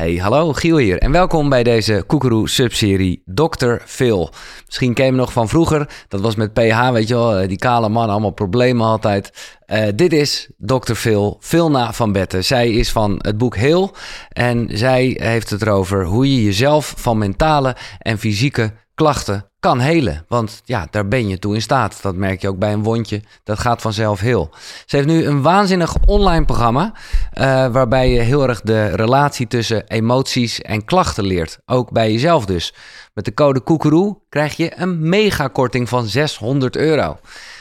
[0.00, 3.74] Hey, hallo, Giel hier en welkom bij deze Koekeroe subserie Dr.
[3.84, 4.30] Phil.
[4.66, 7.58] Misschien ken je nog van vroeger, dat was met PH, weet je wel, eh, die
[7.58, 9.56] kale man, allemaal problemen altijd.
[9.66, 10.92] Uh, dit is Dr.
[10.92, 12.44] Phil, Philna van Betten.
[12.44, 13.94] Zij is van het boek Heel
[14.28, 20.24] en zij heeft het erover hoe je jezelf van mentale en fysieke klachten kan helen.
[20.28, 22.02] Want ja, daar ben je toe in staat.
[22.02, 23.22] Dat merk je ook bij een wondje.
[23.44, 24.50] Dat gaat vanzelf heel.
[24.86, 26.92] Ze heeft nu een waanzinnig online programma.
[26.94, 31.58] Uh, waarbij je heel erg de relatie tussen emoties en klachten leert.
[31.66, 32.74] Ook bij jezelf dus.
[33.14, 37.18] Met de code Koekeroe krijg je een megakorting van 600 euro.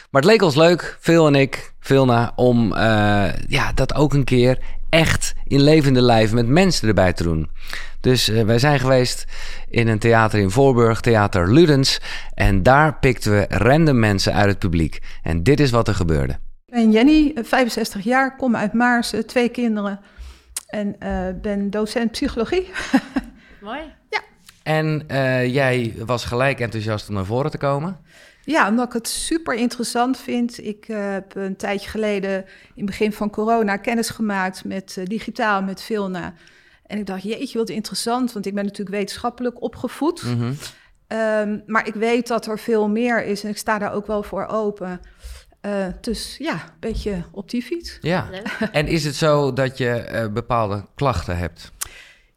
[0.09, 2.79] Maar het leek ons leuk, Phil en ik, Vilna, om uh,
[3.47, 4.57] ja, dat ook een keer
[4.89, 7.49] echt in levende lijf met mensen erbij te doen.
[8.01, 9.25] Dus uh, wij zijn geweest
[9.69, 11.99] in een theater in Voorburg, Theater Ludens.
[12.33, 14.99] En daar pikten we random mensen uit het publiek.
[15.23, 16.33] En dit is wat er gebeurde.
[16.65, 19.99] Ik ben Jenny, 65 jaar, kom uit Maarsen, twee kinderen.
[20.67, 22.69] En uh, ben docent psychologie.
[23.61, 23.79] Mooi.
[24.09, 24.21] Ja.
[24.63, 27.99] En uh, jij was gelijk enthousiast om naar voren te komen.
[28.43, 30.65] Ja, omdat ik het super interessant vind.
[30.65, 35.05] Ik uh, heb een tijdje geleden, in het begin van corona, kennis gemaakt met uh,
[35.05, 36.33] digitaal, met Vilna.
[36.89, 40.23] En ik dacht, jeetje, wat interessant, want ik ben natuurlijk wetenschappelijk opgevoed.
[40.23, 40.57] Mm -hmm.
[41.17, 44.23] um, maar ik weet dat er veel meer is en ik sta daar ook wel
[44.23, 45.01] voor open.
[45.61, 47.97] Uh, dus ja, een beetje op die fiets.
[48.01, 48.29] Ja,
[48.71, 51.71] en is het zo dat je bepaalde klachten hebt?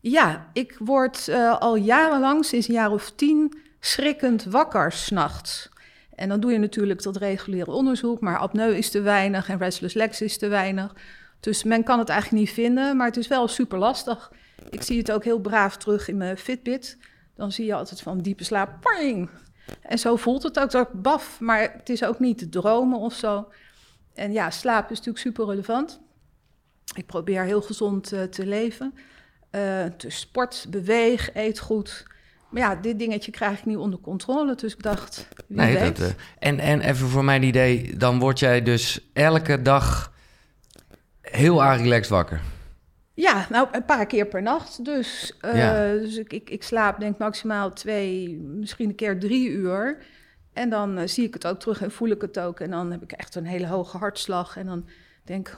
[0.01, 1.29] Ja, ik word
[1.59, 5.69] al jarenlang, sinds een jaar of tien, schrikkend wakker s'nachts.
[6.15, 9.95] En dan doe je natuurlijk dat reguliere onderzoek, maar apneu is te weinig en restless
[9.95, 10.95] legs is te weinig.
[11.43, 14.33] Dus men kan het eigenlijk niet vinden, maar het is wel super lastig.
[14.71, 16.99] Ik zie het ook heel braaf terug in mijn Fitbit.
[17.37, 19.31] Dan zie je altijd van diepe slaap, pang!
[19.83, 23.49] En zo voelt het ook, dat baf, maar het is ook niet dromen of zo.
[24.15, 26.01] En ja, slaap is natuurlijk super relevant.
[26.95, 28.95] Ik probeer heel gezond uh, te leven.
[29.51, 32.07] Uh, dus sport, beweeg, eet goed.
[32.51, 34.55] Maar ja, dit dingetje krijg ik niet onder controle.
[34.55, 35.97] Dus ik dacht, wie nee, weet.
[35.97, 40.12] Dat, uh, en, en even voor mijn idee, dan word jij dus elke dag
[41.33, 42.41] heel relaxed wakker.
[43.15, 44.85] Ja, nou een paar keer per nacht.
[44.85, 45.93] Dus, uh, ja.
[45.93, 49.99] dus ik, ik, ik, slaap denk maximaal twee, misschien een keer drie uur.
[50.53, 52.61] En dan uh, zie ik het ook terug en voel ik het ook.
[52.61, 54.57] En dan heb ik echt een hele hoge hartslag.
[54.57, 54.89] En dan
[55.25, 55.57] denk ik,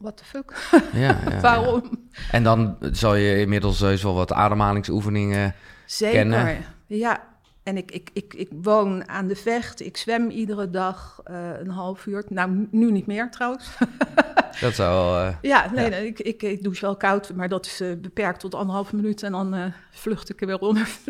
[0.00, 0.68] what the fuck?
[0.92, 2.08] Ja, ja, Waarom?
[2.30, 5.54] En dan zal je inmiddels wel wat ademhalingsoefeningen
[5.86, 6.64] Zeker, kennen.
[6.86, 7.33] ja.
[7.64, 9.80] En ik, ik, ik, ik woon aan de vecht.
[9.80, 12.24] Ik zwem iedere dag uh, een half uur.
[12.28, 13.68] Nou, nu niet meer trouwens.
[14.60, 15.26] dat zou wel...
[15.26, 15.90] Uh, ja, nee, ja.
[15.90, 19.22] nee ik, ik, ik douche wel koud, maar dat is uh, beperkt tot anderhalve minuut.
[19.22, 20.88] En dan vlucht ik er weer onder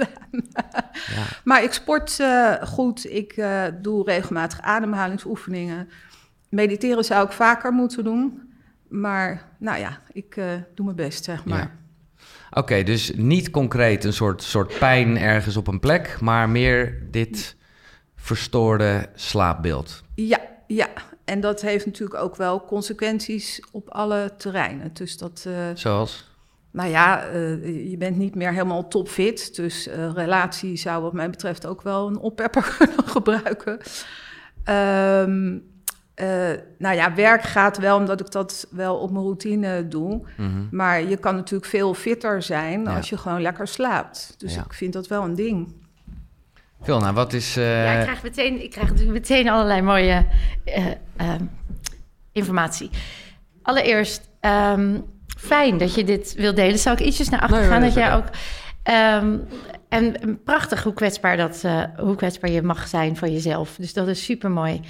[1.14, 1.26] ja.
[1.44, 2.22] Maar ik sport
[2.62, 3.10] goed.
[3.10, 3.44] Ik
[3.82, 5.88] doe regelmatig ademhalingsoefeningen.
[6.48, 8.52] Mediteren zou ik vaker moeten doen.
[8.88, 10.34] Maar nou ja, ik
[10.74, 11.58] doe mijn best, zeg maar.
[11.58, 11.83] Ja.
[12.54, 17.02] Oké, okay, dus niet concreet een soort, soort pijn ergens op een plek, maar meer
[17.10, 17.56] dit
[18.16, 20.02] verstoorde slaapbeeld.
[20.14, 20.88] Ja, ja.
[21.24, 24.90] En dat heeft natuurlijk ook wel consequenties op alle terreinen.
[24.92, 25.44] Dus dat.
[25.48, 26.32] Uh, Zoals?
[26.70, 29.56] Nou ja, uh, je bent niet meer helemaal topfit.
[29.56, 33.78] Dus uh, relatie zou, wat mij betreft, ook wel een oppepper kunnen gebruiken.
[34.68, 35.73] Um,
[36.22, 36.26] uh,
[36.78, 40.22] nou ja, werk gaat wel omdat ik dat wel op mijn routine doe.
[40.36, 40.68] Mm-hmm.
[40.70, 42.96] Maar je kan natuurlijk veel fitter zijn ja.
[42.96, 44.34] als je gewoon lekker slaapt.
[44.38, 44.64] Dus ja.
[44.64, 45.74] ik vind dat wel een ding.
[46.82, 47.56] Phil, nou wat is...
[47.56, 47.84] Uh...
[47.84, 50.26] Ja, ik krijg, meteen, ik krijg natuurlijk meteen allerlei mooie
[50.64, 51.34] uh,
[52.32, 52.90] informatie.
[53.62, 55.04] Allereerst, um,
[55.38, 56.78] fijn dat je dit wil delen.
[56.78, 57.80] Zou ik ietsjes naar achter nee, gaan?
[57.80, 58.26] Nee, dat jij ook...
[59.22, 59.46] Um,
[59.88, 61.64] en prachtig hoe kwetsbaar, dat,
[61.96, 63.76] hoe kwetsbaar je mag zijn voor jezelf.
[63.78, 64.80] Dus dat is super mooi.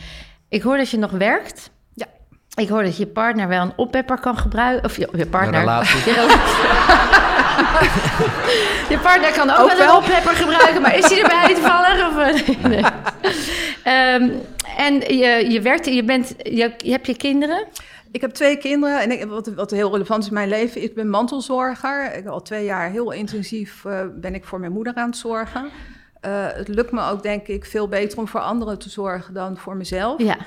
[0.49, 1.71] Ik hoor dat je nog werkt.
[1.95, 2.07] Ja.
[2.55, 4.85] Ik hoor dat je partner wel een oppepper kan gebruiken.
[4.85, 5.61] Of je, je partner.
[5.61, 5.99] Relatie.
[6.05, 6.13] Je,
[8.95, 12.09] je partner kan ook, ook wel een oppepper gebruiken, maar is hij erbij toevallig?
[12.09, 12.15] Of,
[12.63, 12.85] nee.
[14.15, 14.41] um,
[14.77, 17.67] en je, je werkt, je, bent, je, je hebt je kinderen.
[18.15, 20.95] Ik heb twee kinderen en ik, wat, wat, heel relevant is in mijn leven, ik
[20.95, 22.15] ben mantelzorger.
[22.15, 25.71] Ik, al twee jaar heel intensief uh, ben ik voor mijn moeder aan het zorgen.
[26.27, 29.57] Uh, het lukt me ook, denk ik, veel beter om voor anderen te zorgen dan
[29.57, 30.23] voor mezelf.
[30.23, 30.39] Ja.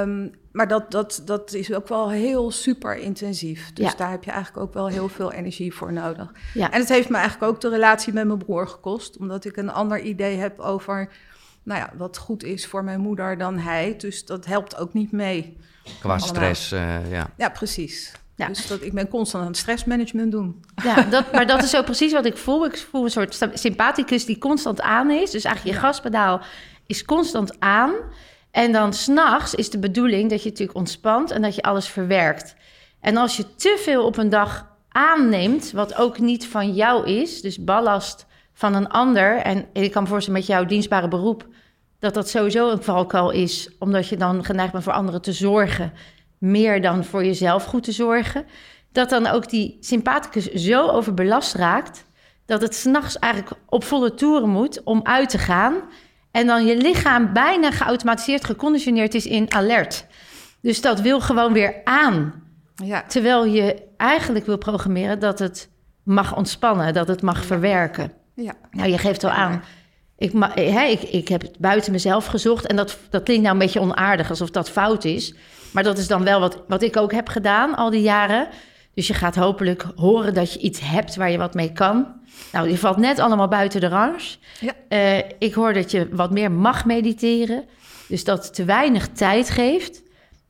[0.00, 3.72] Um, maar dat, dat, dat is ook wel heel super intensief.
[3.72, 3.96] Dus ja.
[3.96, 6.32] daar heb je eigenlijk ook wel heel veel energie voor nodig.
[6.54, 6.70] Ja.
[6.70, 9.16] En het heeft me eigenlijk ook de relatie met mijn broer gekost.
[9.16, 11.08] Omdat ik een ander idee heb over
[11.62, 13.96] nou ja, wat goed is voor mijn moeder dan hij.
[13.96, 15.56] Dus dat helpt ook niet mee.
[16.00, 17.30] Qua stress, uh, ja.
[17.36, 18.12] Ja, precies.
[18.36, 18.46] Ja.
[18.46, 20.64] Dus dat, ik ben constant aan het stressmanagement doen.
[20.84, 22.64] Ja, dat, maar dat is zo precies wat ik voel.
[22.64, 25.30] Ik voel een soort sympathicus die constant aan is.
[25.30, 25.88] Dus eigenlijk je ja.
[25.88, 26.40] gaspedaal
[26.86, 27.92] is constant aan.
[28.50, 32.54] En dan s'nachts is de bedoeling dat je natuurlijk ontspant en dat je alles verwerkt.
[33.00, 37.40] En als je te veel op een dag aanneemt wat ook niet van jou is,
[37.40, 39.36] dus ballast van een ander.
[39.36, 41.46] En ik kan me voorstellen met jouw dienstbare beroep
[41.98, 45.92] dat dat sowieso een valkuil is, omdat je dan geneigd bent voor anderen te zorgen,
[46.38, 48.44] meer dan voor jezelf goed te zorgen.
[48.92, 52.04] Dat dan ook die sympathicus zo overbelast raakt
[52.46, 55.74] dat het s'nachts eigenlijk op volle toeren moet om uit te gaan.
[56.30, 60.06] En dan je lichaam bijna geautomatiseerd geconditioneerd is in alert.
[60.60, 62.42] Dus dat wil gewoon weer aan.
[62.74, 63.02] Ja.
[63.02, 65.70] Terwijl je eigenlijk wil programmeren dat het
[66.02, 68.12] mag ontspannen, dat het mag verwerken.
[68.34, 68.52] Ja.
[68.70, 69.62] Nou, je geeft al aan.
[70.18, 72.66] Ik, hè, ik, ik heb het buiten mezelf gezocht.
[72.66, 75.34] En dat, dat klinkt nou een beetje onaardig, alsof dat fout is.
[75.72, 78.48] Maar dat is dan wel wat, wat ik ook heb gedaan al die jaren.
[78.94, 82.06] Dus je gaat hopelijk horen dat je iets hebt waar je wat mee kan.
[82.52, 84.36] Nou, je valt net allemaal buiten de range.
[84.60, 84.72] Ja.
[84.88, 87.64] Uh, ik hoor dat je wat meer mag mediteren.
[88.08, 90.02] Dus dat te weinig tijd geeft.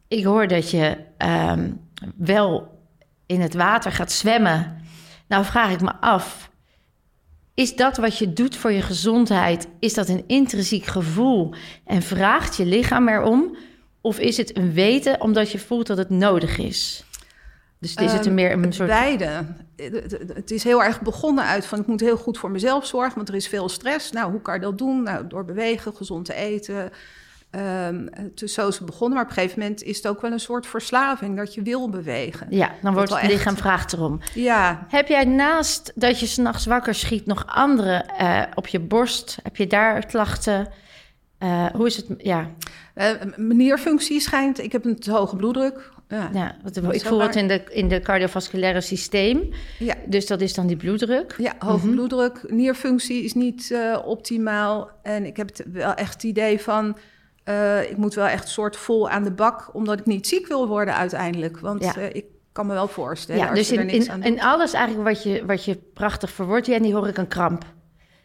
[0.09, 0.97] Ik hoor dat je
[1.51, 1.81] um,
[2.17, 2.79] wel
[3.27, 4.85] in het water gaat zwemmen.
[5.29, 6.51] Nou vraag ik me af,
[7.57, 11.55] is dat wat je doet voor je gezondheid, is dat een intrinsiek gevoel
[11.85, 13.57] en vraagt je lichaam erom?
[14.01, 17.05] Of is het een weten omdat je voelt dat het nodig is?
[17.79, 18.89] Dus is het er meer een soort...
[18.89, 19.45] Beide.
[20.35, 23.29] Het is heel erg begonnen uit van ik moet heel goed voor mezelf zorgen, want
[23.29, 24.13] er is veel stress.
[24.13, 25.03] Nou, hoe kan je dat doen?
[25.03, 26.91] Nou, door bewegen, gezond te eten,
[27.51, 30.33] Um, dus zo is het begonnen, maar op een gegeven moment is het ook wel
[30.33, 32.47] een soort verslaving dat je wil bewegen.
[32.51, 33.63] Ja, dan wordt het lichaam echt...
[33.63, 34.21] vraagt erom.
[34.35, 34.87] Ja.
[34.89, 39.39] Heb jij naast dat je s'nachts wakker schiet nog andere uh, op je borst?
[39.43, 40.69] Heb je daar klachten?
[41.39, 42.07] Uh, hoe is het?
[42.19, 42.51] Ja.
[42.95, 44.59] Uh, nierfunctie schijnt.
[44.59, 45.91] Ik heb een te hoge bloeddruk.
[46.09, 46.57] Ja, ja
[46.91, 49.51] ik voel het in de, in de cardiovasculaire systeem.
[49.79, 49.95] Ja.
[50.07, 51.35] Dus dat is dan die bloeddruk.
[51.39, 51.91] Ja, hoge mm -hmm.
[51.91, 52.51] bloeddruk.
[52.51, 54.91] Nierfunctie is niet optimaal.
[55.03, 56.97] En ik heb het wel echt het idee van
[57.49, 60.69] uh, ik moet wel echt soort vol aan de bak, omdat ik niet ziek wil
[60.69, 61.59] worden uiteindelijk.
[61.59, 61.99] Want ja.
[61.99, 63.43] uh, ik kan me wel voorstellen.
[63.43, 67.09] Ja, dus in, in, in, alles eigenlijk wat je, wat je prachtig verwoordt, Jenny, hoor
[67.09, 67.65] ik een kramp.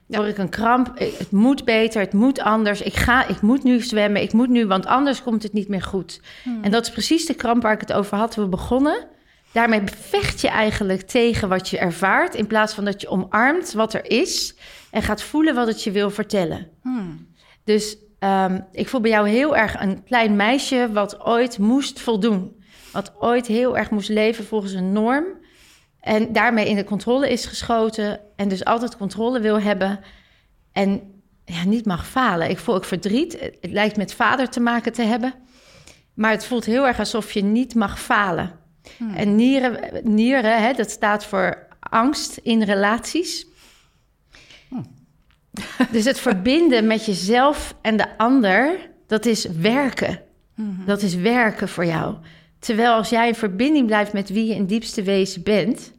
[0.06, 0.18] Ja.
[0.18, 2.82] Hoor ik een kramp, het moet beter, het moet anders.
[2.82, 5.82] Ik, ga, ik moet nu zwemmen, ik moet nu, want anders komt het niet meer
[5.82, 6.22] goed.
[6.44, 6.64] Hmm.
[6.64, 8.36] En dat is precies de kramp waar ik het over had.
[8.36, 9.08] We begonnen.
[9.52, 13.94] Daarmee vecht je eigenlijk tegen wat je ervaart, in plaats van dat je omarmt wat
[13.94, 14.56] er is
[14.92, 16.68] en gaat voelen wat het je wil vertellen.
[16.82, 17.28] Hmm.
[17.64, 22.64] Dus Um, ik voel bij jou heel erg een klein meisje wat ooit moest voldoen.
[22.92, 25.26] Wat ooit heel erg moest leven volgens een norm.
[26.00, 28.20] En daarmee in de controle is geschoten.
[28.36, 30.00] En dus altijd controle wil hebben.
[30.72, 32.50] En ja, niet mag falen.
[32.50, 33.40] Ik voel ook verdriet.
[33.40, 35.34] Het lijkt met vader te maken te hebben.
[36.14, 38.60] Maar het voelt heel erg alsof je niet mag falen.
[38.98, 39.14] Hmm.
[39.14, 43.46] En nieren, nieren hè, dat staat voor angst in relaties.
[45.92, 50.22] Dus het verbinden met jezelf en de ander, dat is werken.
[50.56, 50.86] Mhm.
[50.86, 52.16] Dat is werken voor jou.
[52.60, 55.92] Terwijl als jij in verbinding blijft met wie je in diepste wezen bent,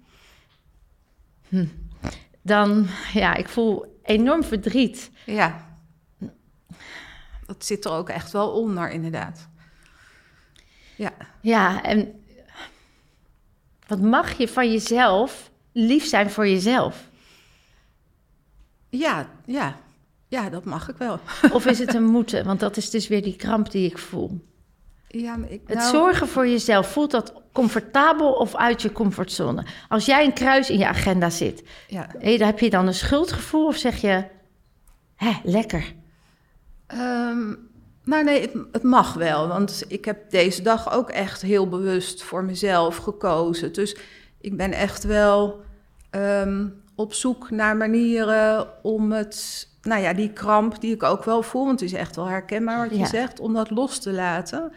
[1.48, 1.66] hm,
[2.42, 5.10] dan, ja, ik voel enorm verdriet.
[5.26, 5.70] Ja.
[7.46, 9.48] Dat zit er ook echt wel onder, inderdaad.
[10.96, 11.12] Ja.
[11.40, 12.24] Ja, en
[13.86, 17.08] wat mag je van jezelf lief zijn voor jezelf?
[18.98, 19.76] Ja, ja.
[20.28, 21.18] Ja, dat mag ik wel.
[21.52, 22.44] Of is het een moeten?
[22.44, 24.40] Want dat is dus weer die kramp die ik voel.
[25.08, 29.64] Ja, ik, Het nou- zorgen voor jezelf, voelt dat comfortabel of uit je comfortzone?
[29.88, 32.06] Als jij een kruis in je agenda zit, ja.
[32.18, 34.24] heb je dan een schuldgevoel of zeg je,
[35.16, 35.94] hè, lekker?
[36.94, 37.70] Um,
[38.04, 42.22] nou nee, het, het, mag wel, want ik heb deze dag ook echt heel bewust
[42.22, 43.72] voor mezelf gekozen.
[43.72, 43.96] Dus
[44.40, 45.60] ik ben echt wel
[46.10, 51.42] um, op zoek naar manieren om het, nou ja, die kramp die ik ook wel
[51.42, 54.72] voel, want het is echt wel herkenbaar wat je zegt, om dat los te laten.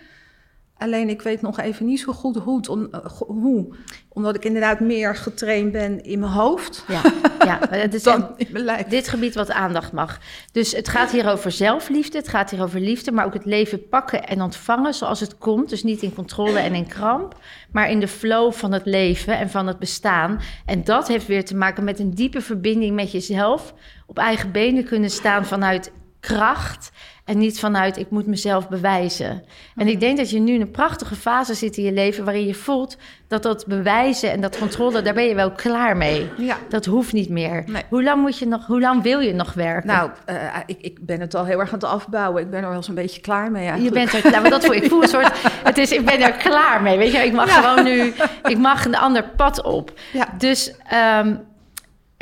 [0.78, 3.76] Alleen ik weet nog even niet zo goed hoe, eh, hoe
[4.10, 6.86] omdat ik inderdaad meer getraind ben in mijn hoofd.
[6.88, 7.02] Ja,
[7.46, 8.86] ja het is dan in mijn lijf.
[8.88, 10.20] dit gebied wat aandacht mag.
[10.52, 13.88] Dus het gaat hier over zelfliefde, het gaat hier over liefde, maar ook het leven
[13.88, 15.70] pakken en ontvangen zoals het komt.
[15.70, 17.40] Dus niet in controle en in kramp,
[17.72, 20.40] maar in de flow van het leven en van het bestaan.
[20.66, 23.74] En dat heeft weer te maken met een diepe verbinding met jezelf.
[24.06, 25.92] Op eigen benen kunnen staan vanuit
[26.26, 26.92] kracht
[27.26, 29.44] en niet vanuit ik moet mezelf bewijzen.
[29.76, 32.46] En ik denk dat je nu in een prachtige fase zit in je leven waarin
[32.46, 36.30] je voelt dat dat bewijzen en dat controle, daar ben je wel klaar mee.
[36.38, 36.58] Ja.
[36.70, 37.64] Dat hoeft niet meer.
[37.90, 39.88] Hoe lang moet je nog, hoe lang wil je nog werken?
[39.88, 42.42] Nou, uh, ik, ik ben het al heel erg aan het afbouwen.
[42.42, 43.68] Ik ben er wel eens een beetje klaar mee.
[43.68, 43.96] Eigenlijk.
[43.96, 45.32] Je bent er klaar, maar dat voel ik voel een soort.
[45.64, 46.98] Het is, ik ben er klaar mee.
[46.98, 48.14] Weet je, ik mag gewoon nu,
[48.44, 49.94] ik mag een ander pad op.
[50.14, 50.28] Ja.
[50.38, 50.74] Dus.
[51.20, 51.54] Um,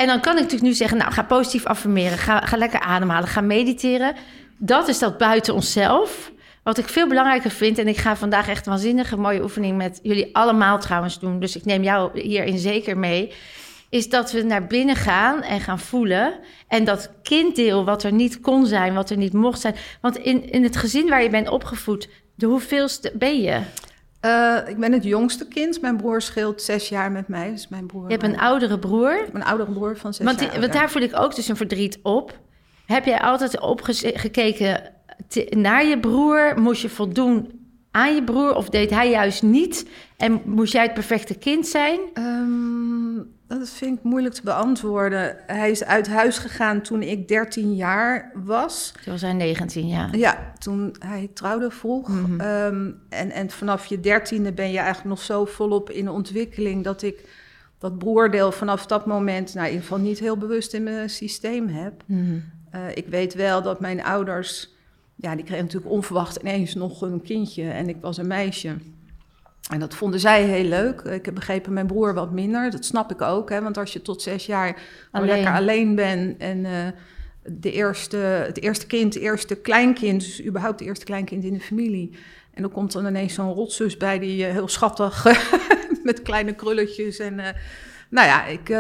[0.04, 3.28] en dan kan ik natuurlijk nu zeggen, nou, ga positief affirmeren, ga, ga lekker ademhalen,
[3.28, 4.16] ga mediteren
[4.66, 6.32] dat is dat buiten onszelf.
[6.64, 10.00] Wat ik veel belangrijker vind, en ik ga vandaag echt een waanzinnige mooie oefening met
[10.04, 11.40] jullie allemaal trouwens doen.
[11.40, 13.34] Dus ik neem jou hierin zeker mee.
[13.90, 16.34] Is dat we naar binnen gaan en gaan voelen.
[16.68, 19.76] En dat kinddeel wat er niet kon zijn, wat er niet mocht zijn.
[20.02, 23.60] Want in, in het gezin waar je bent opgevoed, de hoeveelste ben je?
[24.26, 25.82] Uh, ik ben het jongste kind.
[25.82, 27.52] Mijn broer scheelt zes jaar met mij.
[27.52, 29.26] Dus mijn broer, je hebt een oudere broer?
[29.34, 30.60] Een oudere broer van zes want jaar.
[30.60, 32.40] Want daar voel ik ook dus een verdriet op.
[32.86, 34.82] Heb jij altijd opgekeken
[35.50, 36.54] naar je broer?
[36.60, 37.62] Moest je voldoen
[37.92, 39.90] aan je broer of deed hij juist niet?
[40.18, 42.00] En moest jij het perfecte kind zijn?
[42.14, 45.38] Um, dat vind ik moeilijk te beantwoorden.
[45.48, 48.94] Hij is uit huis gegaan toen ik 13 jaar was.
[49.04, 50.10] Toen was hij 19, ja.
[50.12, 52.08] Ja, toen hij trouwde vroeg.
[52.08, 52.42] Mm
[53.10, 56.84] en, en vanaf je dertiende ben je eigenlijk nog zo volop in ontwikkeling...
[56.84, 57.30] dat ik
[57.78, 59.54] dat broerdeel vanaf dat moment...
[59.54, 62.04] Nou, in ieder geval niet heel bewust in mijn systeem heb.
[62.06, 62.40] Mhm.
[62.70, 64.72] Eh, ik weet wel dat mijn ouders...
[65.16, 68.76] Ja, die kregen natuurlijk onverwacht ineens nog een kindje en ik was een meisje.
[69.70, 71.02] En dat vonden zij heel leuk.
[71.02, 72.72] Ik heb begrepen, mijn broer wat minder.
[72.72, 75.28] Dat snap ik ook, hè, want als je tot zes jaar alleen.
[75.28, 76.88] lekker alleen bent en uh,
[77.44, 81.60] de eerste, het eerste kind, het eerste kleinkind, dus überhaupt het eerste kleinkind in de
[81.60, 82.18] familie.
[82.54, 85.26] En dan komt dan ineens zo'n rotzus bij die uh, heel schattig
[86.04, 87.40] met kleine krulletjes en...
[87.40, 87.48] Uh,
[88.10, 88.76] nou ja, ik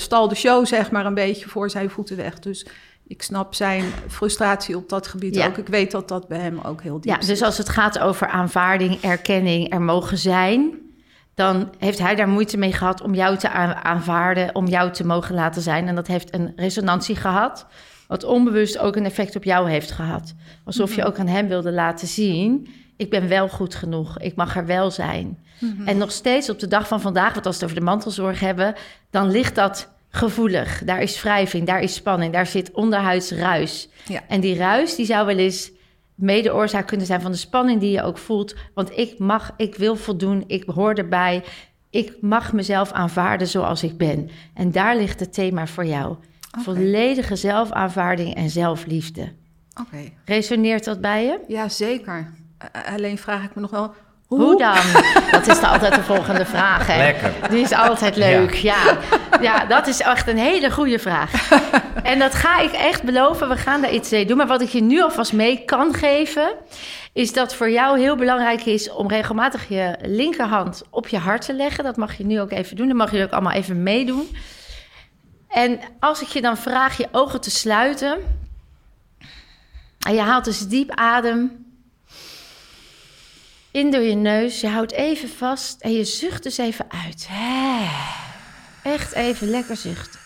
[0.00, 2.38] stal de show zeg maar een beetje voor zijn voeten weg.
[2.38, 2.66] Dus
[3.12, 5.56] ik snap zijn frustratie op dat gebied ook.
[5.56, 8.26] Ik weet dat dat bij hem ook heel diep ja, Dus als het gaat over
[8.26, 10.78] aanvaarding, erkenning, er mogen zijn...
[11.34, 13.48] dan heeft hij daar moeite mee gehad om jou te
[13.82, 14.54] aanvaarden...
[14.54, 15.88] om jou te mogen laten zijn.
[15.88, 17.66] En dat heeft een resonantie gehad...
[18.08, 20.34] wat onbewust ook een effect op jou heeft gehad.
[20.64, 21.08] Alsof je mhm.
[21.08, 22.68] ook aan hem wilde laten zien...
[22.96, 25.38] ik ben wel goed genoeg, ik mag er wel zijn.
[25.58, 25.88] Mhm.
[25.88, 28.40] En nog steeds op de dag van vandaag, want als we het over de mantelzorg
[28.40, 28.74] hebben...
[29.10, 30.82] dan ligt dat gevoelig.
[30.84, 33.88] Daar is wrijving, daar is spanning, daar zit onderhuids ruis.
[34.06, 34.20] Ja.
[34.28, 35.70] En die ruis die zou wel eens
[36.14, 38.54] mede oorzaak kunnen zijn van de spanning die je ook voelt.
[38.74, 41.44] Want ik mag, ik wil voldoen, ik hoor erbij.
[41.90, 44.30] Ik mag mezelf aanvaarden zoals ik ben.
[44.54, 46.16] En daar ligt het thema voor jou.
[46.58, 49.32] Volledige zelfaanvaarding en zelfliefde.
[49.80, 50.10] Oké.
[50.24, 51.40] Resoneert dat bij je?
[51.48, 52.32] Ja, zeker.
[52.86, 53.94] Alleen vraag ik me nog wel,
[54.38, 54.58] hoe?
[54.58, 54.76] dan?
[55.30, 56.86] Dat is dan altijd de volgende vraag.
[56.86, 56.96] Hè?
[56.96, 57.32] Lekker.
[57.50, 58.54] Die is altijd leuk.
[58.54, 58.98] Ja.
[59.40, 59.64] ja.
[59.64, 61.30] dat is echt een hele goede vraag.
[62.02, 63.48] En dat ga ik echt beloven.
[63.48, 64.36] We gaan daar iets mee doen.
[64.36, 66.54] Maar wat ik je nu alvast mee kan geven,
[67.12, 71.54] is dat voor jou heel belangrijk is om regelmatig je linkerhand op je hart te
[71.54, 71.84] leggen.
[71.84, 72.88] Dat mag je nu ook even doen.
[72.88, 74.36] Dan mag je ook allemaal even meedoen.
[75.48, 78.18] En als ik je dan vraag je ogen te sluiten.
[80.06, 81.71] En je haalt dus diep adem
[83.72, 84.60] in door je neus.
[84.60, 87.28] Je houdt even vast en je zucht dus even uit.
[88.82, 90.20] Echt even lekker zuchten.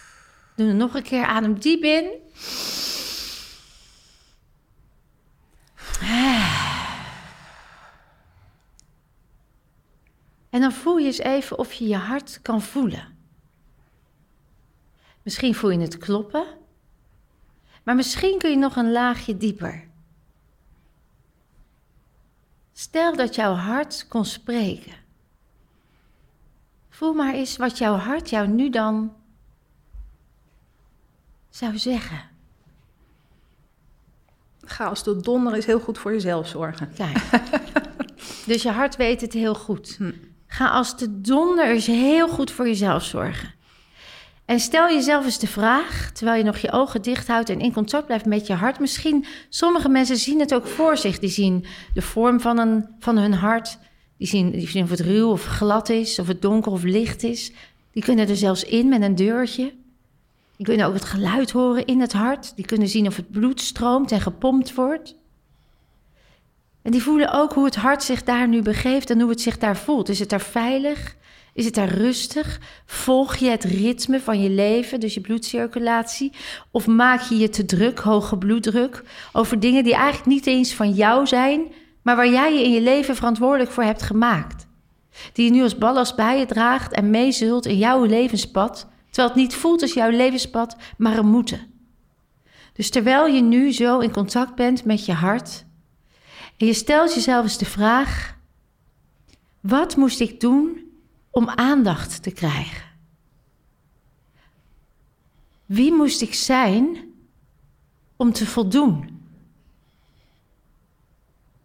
[0.57, 1.25] Doe het nog een keer.
[1.25, 2.11] Adem diep in.
[10.51, 13.15] En dan voel je eens even of je je hart kan voelen.
[15.23, 16.47] Misschien voel je het kloppen,
[17.85, 19.89] maar misschien kun je nog een laagje dieper.
[22.79, 24.93] Stel dat jouw hart kon spreken.
[26.89, 29.13] Voel maar eens wat jouw hart jou nu dan
[31.49, 32.21] zou zeggen.
[34.61, 36.93] Ga als de donder is heel goed voor jezelf zorgen.
[36.95, 37.19] Kijk.
[38.47, 39.95] dus je hart weet het heel goed.
[39.97, 40.13] Hm.
[40.47, 43.55] Ga als de donder is heel goed voor jezelf zorgen.
[44.47, 47.73] En stel jezelf eens de vraag, terwijl je nog je ogen dicht houdt en in
[47.73, 48.79] contact blijft met je hart.
[48.79, 51.19] Misschien, sommige mensen zien het ook voor zich.
[51.19, 53.79] Die zien de vorm van, een, van hun hart.
[54.17, 57.23] Die zien, die zien of het ruw of glad is, of het donker of licht
[57.23, 57.53] is.
[57.93, 59.75] Die kunnen er zelfs in met een deurtje.
[60.57, 62.57] Die kunnen ook het geluid horen in het hart.
[62.57, 65.15] Die kunnen zien of het bloed stroomt en gepompt wordt.
[66.83, 69.59] En die voelen ook hoe het hart zich daar nu begeeft en hoe het zich
[69.59, 70.09] daar voelt.
[70.09, 71.17] Is het daar veilig?
[71.57, 72.61] Is het daar rustig?
[72.87, 76.33] Volg je het ritme van je leven, dus je bloedcirculatie?
[76.71, 80.93] Of maak je je te druk, hoge bloeddruk, over dingen die eigenlijk niet eens van
[80.93, 81.73] jou zijn,
[82.03, 84.67] maar waar jij je in je leven verantwoordelijk voor hebt gemaakt?
[85.33, 89.43] Die je nu als ballast bij je draagt en meezult in jouw levenspad, terwijl het
[89.43, 91.61] niet voelt als jouw levenspad, maar een moeten.
[92.73, 95.65] Dus terwijl je nu zo in contact bent met je hart
[96.57, 98.37] en je stelt jezelf eens de vraag:
[99.61, 100.86] wat moest ik doen
[101.37, 102.87] om aandacht te krijgen?
[105.67, 107.13] Wie moest ik zijn
[108.17, 109.23] om te voldoen?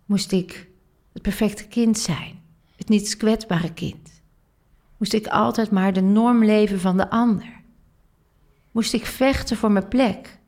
[0.05, 0.69] Moest ik
[1.11, 2.41] het perfecte kind zijn,
[2.75, 4.21] het niet kwetsbare kind?
[4.97, 7.61] Moest ik altijd maar de norm leven van de ander?
[8.71, 10.39] Moest ik vechten voor mijn plek?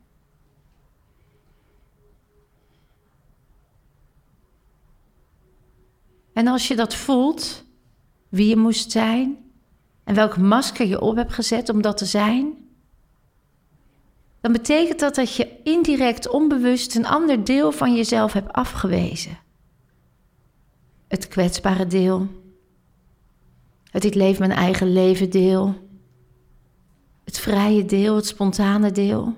[6.32, 7.63] En als je dat voelt,
[8.34, 9.36] wie je moest zijn
[10.04, 12.54] en welk masker je op hebt gezet om dat te zijn,
[14.40, 19.38] dan betekent dat dat je indirect, onbewust een ander deel van jezelf hebt afgewezen.
[21.08, 22.26] Het kwetsbare deel,
[23.90, 25.74] het ik leef mijn eigen leven deel,
[27.24, 29.36] het vrije deel, het spontane deel.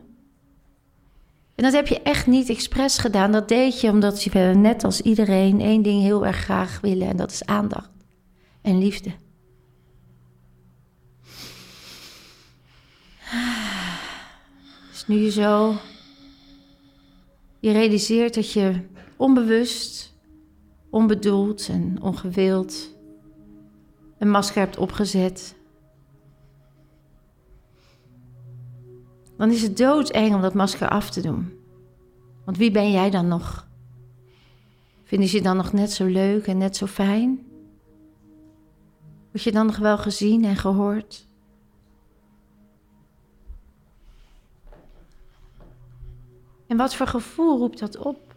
[1.54, 3.32] En dat heb je echt niet expres gedaan.
[3.32, 7.16] Dat deed je omdat je net als iedereen één ding heel erg graag willen en
[7.16, 7.94] dat is aandacht
[8.66, 9.10] en liefde.
[14.90, 15.74] Dus nu je zo
[17.60, 18.80] je realiseert dat je
[19.16, 20.14] onbewust,
[20.90, 22.94] onbedoeld en ongewild
[24.18, 25.54] een masker hebt opgezet
[29.36, 31.52] dan is het doodeng om dat masker af te doen.
[32.44, 33.68] Want wie ben jij dan nog?
[35.04, 37.45] Vinden ze je dan nog net zo leuk en net zo fijn?
[39.36, 41.26] Word je dan nog wel gezien en gehoord?
[46.66, 48.36] En wat voor gevoel roept dat op?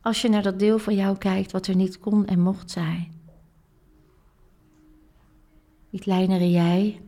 [0.00, 3.12] Als je naar dat deel van jou kijkt wat er niet kon en mocht zijn.
[5.90, 7.02] Die kleinere jij,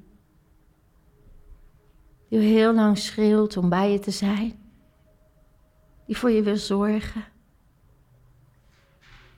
[2.29, 4.59] die heel lang schreeuwt om bij je te zijn.
[6.07, 7.25] Die voor je wil zorgen.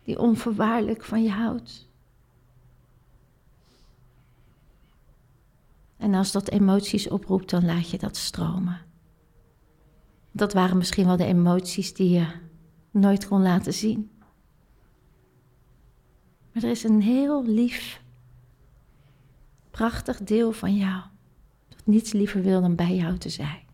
[0.02, 1.88] Die onvoorwaardelijk van je houdt.
[5.99, 8.81] En als dat emoties oproept, dan laat je dat stromen.
[10.33, 12.26] Dat waren misschien wel de emoties die je
[12.90, 14.11] nooit kon laten zien.
[16.52, 18.02] Maar er is een heel lief,
[19.71, 21.02] prachtig deel van jou
[21.88, 23.67] niets liever wil dan bij jou te zijn.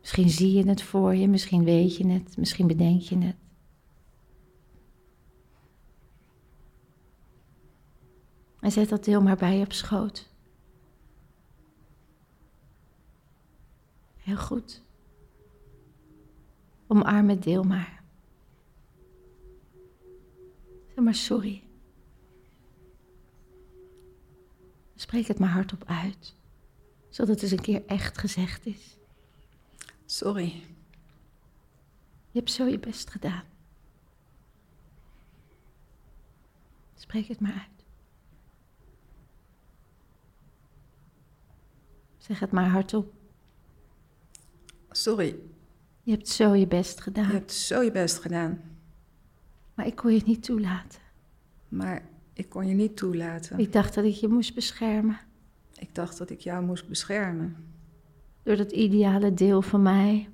[0.00, 3.36] Misschien zie je het voor je, misschien weet je het, misschien bedenk je het.
[8.64, 10.28] En zet dat deel maar bij je op schoot.
[14.16, 14.82] Heel goed.
[16.86, 18.02] Omarm het deel maar.
[20.86, 21.62] Zeg maar sorry.
[24.94, 26.34] Spreek het maar hardop uit,
[27.08, 28.96] zodat het eens een keer echt gezegd is.
[30.06, 30.52] Sorry.
[32.30, 33.44] Je hebt zo je best gedaan.
[36.94, 37.73] Spreek het maar uit.
[42.26, 43.12] Zeg het maar hardop.
[44.90, 45.36] Sorry.
[46.02, 47.26] Je hebt zo je best gedaan.
[47.26, 48.60] Je hebt zo je best gedaan.
[49.74, 51.00] Maar ik kon je niet toelaten.
[51.68, 53.58] Maar ik kon je niet toelaten.
[53.58, 55.18] Ik dacht dat ik je moest beschermen.
[55.78, 57.56] Ik dacht dat ik jou moest beschermen.
[58.42, 60.28] Door dat ideale deel van mij.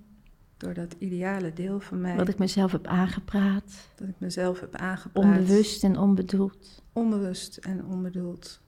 [0.56, 2.16] Door dat ideale deel van mij.
[2.16, 3.88] Wat ik mezelf heb aangepraat.
[3.94, 5.24] Dat ik mezelf heb aangepraat.
[5.24, 6.82] Onbewust en onbedoeld.
[6.92, 8.60] Onbewust en onbedoeld.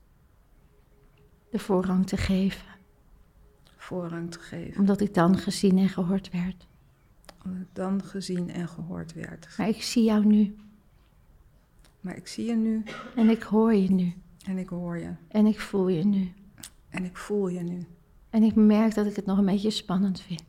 [1.51, 2.73] De voorrang te geven.
[3.83, 4.81] Voorrang te geven.
[4.81, 6.67] Omdat ik dan gezien en gehoord werd.
[7.45, 9.49] Omdat ik dan gezien en gehoord werd.
[9.59, 10.57] Maar ik zie jou nu.
[12.01, 12.83] Maar ik zie je nu.
[13.15, 14.15] En ik hoor je nu.
[14.47, 15.15] En ik hoor je.
[15.29, 16.33] En ik voel je nu.
[16.89, 17.87] En ik voel je nu.
[18.31, 20.45] En ik merk dat ik het nog een beetje spannend vind.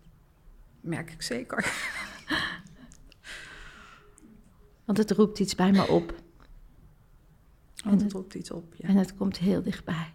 [0.81, 1.73] Merk ik zeker.
[4.85, 6.21] Want het roept iets bij me op.
[7.83, 8.87] Want het roept iets op, ja.
[8.87, 10.13] En het komt heel dichtbij.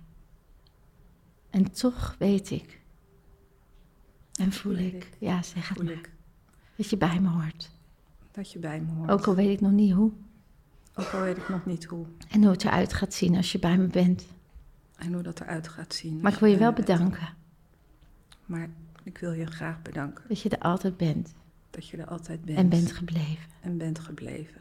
[1.51, 2.79] En toch weet ik.
[4.39, 4.95] En voel ik.
[4.95, 5.09] ik.
[5.19, 6.01] Ja, zeg het maar.
[6.77, 7.71] Dat je bij me hoort.
[8.31, 9.11] Dat je bij me hoort.
[9.11, 10.13] Ook al weet ik nog niet hoe.
[10.95, 12.07] Ook al weet ik nog niet hoe.
[12.31, 14.27] En hoe het eruit gaat zien als je bij me bent.
[14.97, 16.21] En hoe dat eruit gaat zien.
[16.21, 17.29] Maar ik wil je wel bedanken.
[18.47, 18.69] Maar
[19.03, 20.25] ik wil je graag bedanken.
[20.29, 21.35] Dat je er altijd bent.
[21.71, 22.59] Dat je er altijd bent.
[22.59, 23.51] En bent gebleven.
[23.61, 24.61] En bent gebleven.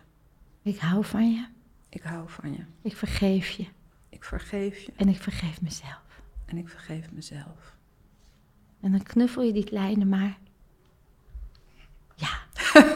[0.62, 1.48] Ik hou van je.
[1.90, 2.64] Ik hou van je.
[2.82, 3.68] Ik vergeef je.
[4.10, 4.92] Ik vergeef je.
[4.96, 6.22] En ik vergeef mezelf.
[6.46, 7.77] En ik vergeef mezelf.
[8.82, 10.38] En dan knuffel je die kleine maar.
[12.16, 12.40] Ja.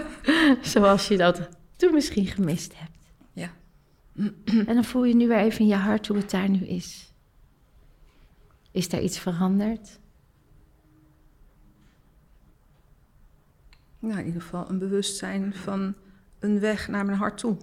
[0.61, 3.13] Zoals je dat toen misschien gemist hebt.
[3.33, 3.51] Ja.
[4.45, 7.13] En dan voel je nu weer even in je hart hoe het daar nu is.
[8.71, 9.99] Is daar iets veranderd?
[13.99, 15.95] Nou, in ieder geval een bewustzijn van
[16.39, 17.57] een weg naar mijn hart toe.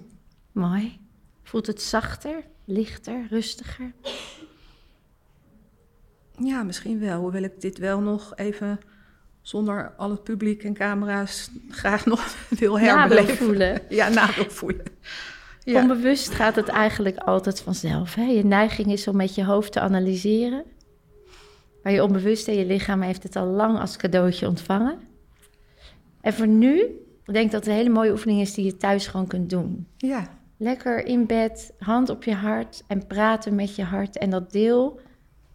[0.52, 1.00] Mooi.
[1.42, 3.92] Voelt het zachter, lichter, rustiger?
[6.38, 7.20] Ja, misschien wel.
[7.20, 8.78] Hoewel ik dit wel nog even
[9.42, 13.36] zonder al het publiek en camera's graag nog wil herbeleven.
[13.36, 13.80] voelen.
[13.88, 14.84] Ja, na wil voelen.
[15.64, 15.80] Ja.
[15.82, 18.14] Onbewust gaat het eigenlijk altijd vanzelf.
[18.14, 18.22] Hè?
[18.22, 20.64] Je neiging is om met je hoofd te analyseren.
[21.82, 24.98] Maar je onbewuste en je lichaam heeft het al lang als cadeautje ontvangen.
[26.20, 26.78] En voor nu
[27.24, 29.86] Ik denk dat het een hele mooie oefening is die je thuis gewoon kunt doen.
[29.96, 30.28] Ja.
[30.56, 34.18] Lekker in bed, hand op je hart en praten met je hart.
[34.18, 35.00] En dat deel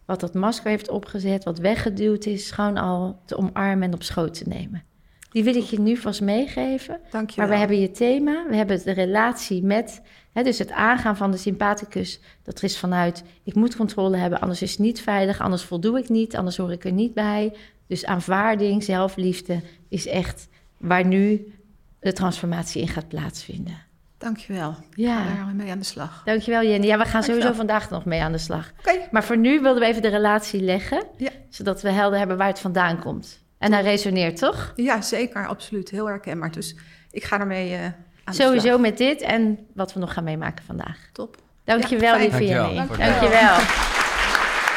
[0.06, 4.34] wat dat masker heeft opgezet, wat weggeduwd is, gewoon al te omarmen en op schoot
[4.34, 4.84] te nemen.
[5.30, 7.00] Die wil ik je nu vast meegeven.
[7.10, 10.70] Dank je Maar we hebben je thema, we hebben de relatie met, hè, dus het
[10.70, 12.20] aangaan van de sympathicus.
[12.42, 16.08] Dat is vanuit, ik moet controle hebben, anders is het niet veilig, anders voldoe ik
[16.08, 17.54] niet, anders hoor ik er niet bij.
[17.86, 21.52] Dus aanvaarding, zelfliefde is echt waar nu
[22.00, 23.78] de transformatie in gaat plaatsvinden.
[24.24, 24.76] Dank je wel.
[24.94, 25.24] Ja.
[25.24, 26.22] Daar gaan we mee aan de slag.
[26.24, 26.86] Dankjewel Jenny.
[26.86, 27.36] Ja, we gaan Dankjewel.
[27.40, 28.70] sowieso vandaag nog mee aan de slag.
[28.78, 28.98] Oké.
[29.10, 31.30] Maar voor nu wilden we even de relatie leggen, Ja.
[31.48, 33.42] zodat we helder hebben waar het vandaan komt.
[33.58, 34.72] En hij resoneert, toch?
[34.76, 35.46] Ja, zeker.
[35.46, 35.90] Absoluut.
[35.90, 36.50] Heel herkenbaar.
[36.50, 36.76] Dus
[37.10, 37.92] ik ga ermee eh, aan
[38.24, 38.80] de Sowieso slag.
[38.80, 40.98] met dit en wat we nog gaan meemaken vandaag.
[41.12, 41.36] Top.
[41.64, 42.64] Dankjewel, Ja, lieve Dankjewel.
[42.72, 42.86] Jenny.
[42.86, 43.10] Dankjewel.
[43.20, 43.56] Dankjewel.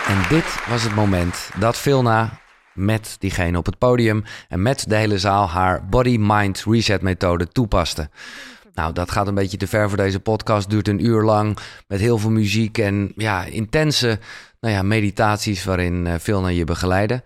[0.08, 2.30] En dit was het moment dat Vilna
[2.74, 8.10] met diegene op het podium en met de hele zaal haar body-mind reset methode toepaste.
[8.78, 10.70] Nou, dat gaat een beetje te ver voor deze podcast.
[10.70, 14.20] Duurt een uur lang met heel veel muziek en ja, intense
[14.60, 17.24] nou ja, meditaties waarin eh, Vilna je begeleiden.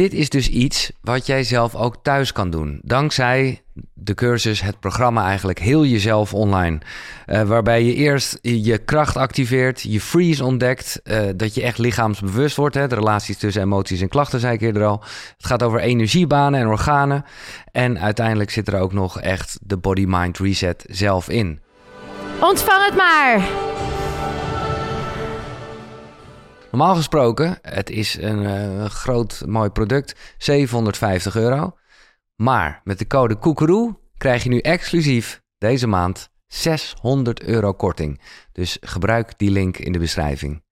[0.00, 2.80] Dit is dus iets wat jij zelf ook thuis kan doen.
[2.82, 3.62] Dankzij
[3.94, 6.78] de cursus, het programma eigenlijk, heel jezelf online.
[7.26, 11.00] Eh, waarbij je eerst je kracht activeert, je freeze ontdekt.
[11.04, 12.74] eh, dat je echt lichaamsbewust wordt.
[12.74, 12.88] Hè?
[12.88, 15.00] De relaties tussen emoties en klachten, zei ik eerder al.
[15.36, 17.24] Het gaat over energiebanen en organen.
[17.72, 21.60] En uiteindelijk zit er ook nog echt de body-mind reset zelf in.
[22.40, 23.69] Ontvang het maar.
[26.70, 31.76] Normaal gesproken, het is een eh, groot mooi product, 750 euro.
[32.36, 38.20] Maar met de code Koekeroe krijg je nu exclusief deze maand 600 euro korting.
[38.52, 40.62] Dus gebruik die link in de beschrijving.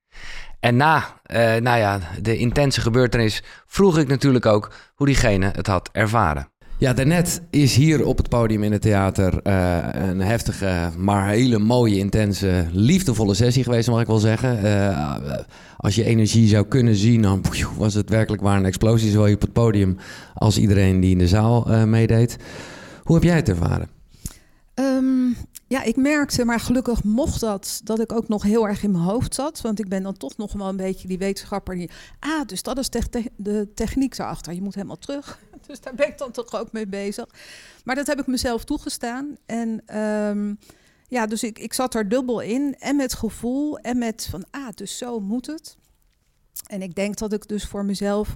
[0.61, 5.67] En na eh, nou ja, de intense gebeurtenis vroeg ik natuurlijk ook hoe diegene het
[5.67, 6.53] had ervaren.
[6.81, 11.59] Ja, daarnet is hier op het podium in het theater eh, een heftige, maar hele
[11.59, 14.63] mooie, intense, liefdevolle sessie geweest, mag ik wel zeggen.
[14.63, 15.39] Eh,
[15.77, 17.43] als je energie zou kunnen zien, dan
[17.77, 19.97] was het werkelijk waar een explosie, zowel op het podium
[20.35, 22.37] als iedereen die in de zaal eh, meedeed.
[23.03, 23.89] Hoe heb jij het ervaren?
[24.75, 25.33] Ehm,
[25.69, 29.05] ja, ik merkte, maar gelukkig mocht dat, dat ik ook nog heel erg in mijn
[29.05, 29.61] hoofd zat.
[29.61, 31.91] Want ik ben dan toch nog wel een beetje die wetenschapper die...
[32.19, 34.53] Ah, dus dat is de, te- de techniek daarachter.
[34.53, 35.39] Je moet helemaal terug.
[35.67, 37.27] Dus daar ben ik dan toch ook mee bezig.
[37.85, 39.37] Maar dat heb ik mezelf toegestaan.
[39.47, 40.55] En ehm,
[41.09, 42.77] ja, dus ik, ik zat er dubbel in.
[42.79, 45.77] En met gevoel en met van, ah, dus zo moet het.
[46.67, 48.35] En ik denk dat ik dus voor mezelf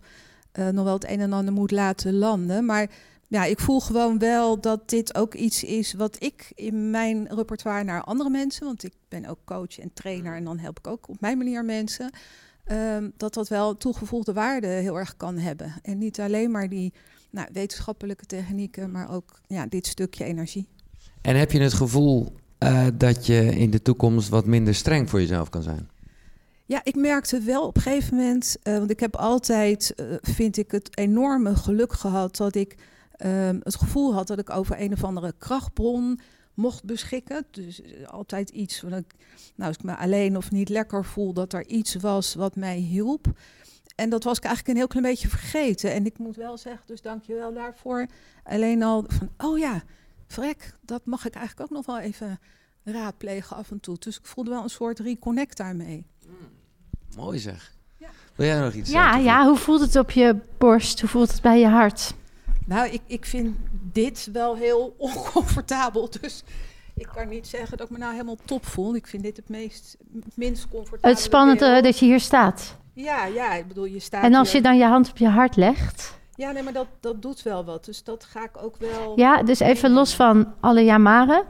[0.52, 2.64] eh, nog wel het een en ander moet laten landen.
[2.64, 2.90] Maar
[3.32, 7.84] ja, ik voel gewoon wel dat dit ook iets is wat ik in mijn repertoire
[7.84, 11.08] naar andere mensen, want ik ben ook coach en trainer en dan help ik ook
[11.08, 12.10] op mijn manier mensen,
[12.64, 15.74] ehm, dat dat wel toegevoegde waarde heel erg kan hebben.
[15.82, 16.92] En niet alleen maar die
[17.30, 20.68] nou, wetenschappelijke technieken, maar ook ja, dit stukje energie.
[21.20, 25.20] En heb je het gevoel eh, dat je in de toekomst wat minder streng voor
[25.20, 25.88] jezelf kan zijn?
[26.66, 30.56] Ja, ik merkte wel op een gegeven moment, eh, want ik heb altijd, eh, vind
[30.56, 32.76] ik, het enorme geluk gehad dat ik
[33.22, 36.20] ehm, het gevoel had dat ik over een of andere krachtbron
[36.54, 37.46] mocht beschikken.
[37.50, 39.14] Dus eh, altijd iets, wat ik,
[39.54, 42.76] nou, als ik me alleen of niet lekker voel, dat er iets was wat mij
[42.76, 43.26] hielp.
[43.94, 45.92] En dat was ik eigenlijk een heel klein beetje vergeten.
[45.92, 48.06] En ik moet wel zeggen, dus dank je wel daarvoor.
[48.44, 49.82] Alleen al van, oh ja,
[50.26, 52.38] vrek, dat mag ik eigenlijk ook nog wel even
[52.84, 53.96] raadplegen af en toe.
[53.98, 56.06] Dus ik voelde wel een soort reconnect daarmee.
[57.16, 57.74] Mooi zeg.
[57.96, 58.08] Ja.
[58.34, 59.22] Wil jij nog iets Ja, zeggen?
[59.22, 61.00] ja, hoe voelt het op je borst?
[61.00, 62.14] Hoe voelt het bij je hart?
[62.66, 63.56] Nou, ik, ik vind
[63.92, 66.08] dit wel heel oncomfortabel.
[66.20, 66.42] Dus
[66.94, 68.94] ik kan niet zeggen dat ik me nou helemaal top voel.
[68.94, 71.10] Ik vind dit het meest het minst comfortabel.
[71.10, 72.76] Het spannende dat je hier staat.
[72.94, 75.56] Ja, ja, ik bedoel, je staat En als je dan je hand op je hart
[75.56, 76.20] legt.
[76.34, 77.84] Ja, nee, maar dat, dat doet wel wat.
[77.84, 79.12] Dus dat ga ik ook wel...
[79.18, 81.44] Ja, dus even los van alle jamaren,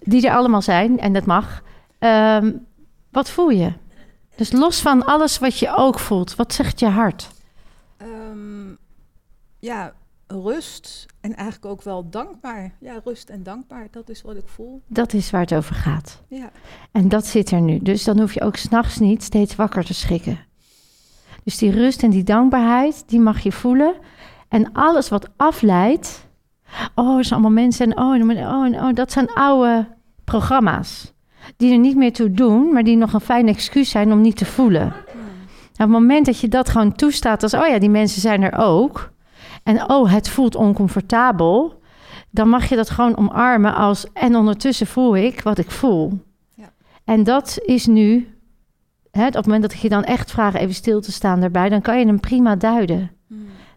[0.00, 1.62] die er allemaal zijn, en dat mag.
[1.98, 2.52] Ehm,
[3.10, 3.72] wat voel je?
[4.36, 7.28] Dus los van alles wat je ook voelt, wat zegt je hart?
[7.96, 8.74] Ehm,
[9.58, 9.94] ja,
[10.40, 12.72] rust en eigenlijk ook wel dankbaar.
[12.80, 14.82] Ja, rust en dankbaar, dat is wat ik voel.
[14.86, 16.22] Dat is waar het over gaat.
[16.28, 16.50] Ja,
[16.92, 17.78] En dat zit er nu.
[17.78, 20.38] Dus dan hoef je ook s'nachts niet steeds wakker te schrikken.
[21.44, 23.94] Dus die rust en die dankbaarheid, die mag je voelen.
[24.48, 26.26] En alles wat afleidt.
[26.94, 27.86] Oh, er zijn allemaal mensen.
[27.86, 29.88] En oh, en oh, en oh, dat zijn oude
[30.24, 31.12] programma's.
[31.56, 34.36] Die er niet meer toe doen, maar die nog een fijn excuus zijn om niet
[34.36, 34.94] te voelen.
[35.82, 38.42] Nou, op het moment dat je dat gewoon toestaat als, oh ja, die mensen zijn
[38.42, 39.12] er ook.
[39.62, 41.80] En oh, het voelt oncomfortabel.
[42.30, 46.20] Dan mag je dat gewoon omarmen als, en ondertussen voel ik wat ik voel.
[47.04, 48.34] En dat is nu,
[49.10, 51.68] hè, op het moment dat ik je dan echt vraag even stil te staan daarbij,
[51.68, 53.10] dan kan je hem prima duiden.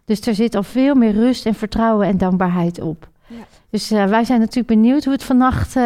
[0.04, 3.08] Dus er zit al veel meer rust en vertrouwen en dankbaarheid op.
[3.26, 3.36] Ja.
[3.70, 5.76] Dus wij zijn natuurlijk benieuwd hoe het vannacht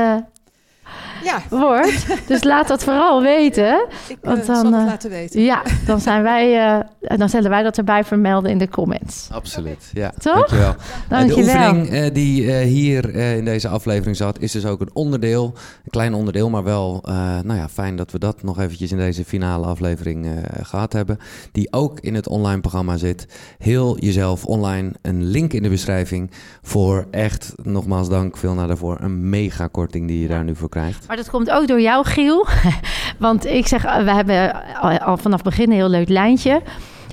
[1.22, 1.42] ja.
[1.48, 2.06] wordt.
[2.26, 3.86] Dus laat dat vooral weten.
[4.08, 5.42] Ik want dan, zal het laten weten.
[5.42, 9.28] Ja, dan, zijn wij, dan zullen wij dat erbij vermelden in de comments.
[9.32, 10.12] Absoluut, ja.
[10.18, 10.34] Toch?
[10.34, 10.74] Dankjewel.
[11.08, 11.44] Dankjewel.
[11.44, 15.44] De oefening die hier in deze aflevering zat, is dus ook een onderdeel.
[15.84, 17.02] Een klein onderdeel, maar wel
[17.44, 20.28] nou ja, fijn dat we dat nog eventjes in deze finale aflevering
[20.62, 21.18] gehad hebben.
[21.52, 23.26] Die ook in het online programma zit.
[23.58, 24.92] Heel jezelf online.
[25.02, 26.30] Een link in de beschrijving
[26.62, 31.06] voor echt, nogmaals dank Vilna daarvoor, een mega korting die je daar nu voor krijgt.
[31.10, 32.46] Maar dat komt ook door jou, Giel.
[33.18, 34.64] Want ik zeg, we hebben
[35.00, 36.62] al vanaf begin een heel leuk lijntje.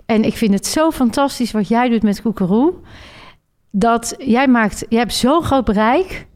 [0.05, 2.73] En ik vind het zo fantastisch wat jij doet met Koekeroe.
[3.71, 6.27] Dat jij maakt, je hebt zo'n groot bereik.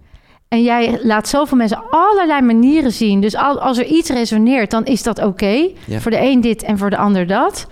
[0.47, 3.21] En jij laat zoveel mensen allerlei manieren zien.
[3.21, 5.69] Dus als er iets resoneert, dan is dat oké.
[5.87, 7.67] Voor de een dit en voor de ander dat.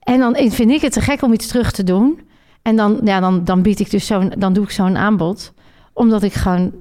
[0.00, 2.20] En dan vind ik het te gek om iets terug te doen.
[2.62, 5.52] En dan, ja, dan, dan bied ik dus zo'n, dan doe ik zo'n aanbod.
[5.92, 6.72] Omdat ik gewoon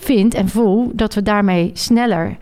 [0.00, 2.36] vind en voel dat we daarmee sneller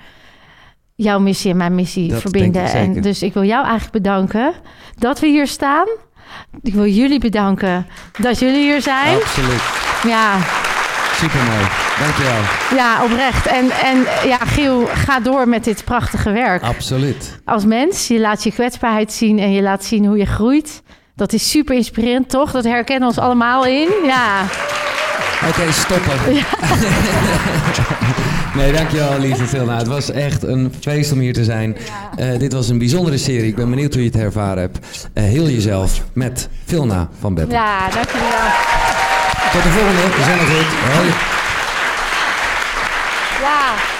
[0.94, 2.64] jouw missie en mijn missie verbinden.
[2.72, 4.52] En dus ik wil jou eigenlijk bedanken
[4.98, 5.87] dat we hier staan.
[6.62, 7.87] Ik wil jullie bedanken
[8.20, 9.16] dat jullie hier zijn.
[9.16, 9.62] Absoluut.
[10.07, 10.38] Ja.
[11.12, 11.66] Super mooi.
[11.98, 12.40] Dankjewel.
[12.74, 13.46] Ja, oprecht.
[13.46, 16.62] En, en ja, Giel, ga door met dit prachtige werk.
[16.62, 17.40] Absoluut.
[17.44, 20.83] Als mens, je laat je kwetsbaarheid zien en je laat zien hoe je groeit.
[21.16, 22.50] Dat is super inspirerend, toch?
[22.50, 23.88] Dat herkennen we ons allemaal in.
[24.04, 24.42] Ja.
[25.48, 26.12] Oké, stoppen.
[28.57, 29.76] nee, dankjewel Lieve Vilna.
[29.76, 31.76] Het was echt een feest om hier te zijn.
[32.18, 33.46] Uh, dit was een bijzondere serie.
[33.46, 34.78] Ik ben benieuwd hoe je het ervaren hebt.
[35.14, 37.54] Uh, heel jezelf met Vilna van Beppen.
[37.54, 38.28] Ja, dankjewel.
[39.52, 40.02] Tot de volgende.
[40.02, 40.94] We zijn er goed.
[40.94, 41.09] Hoi.
[43.40, 43.93] Ja.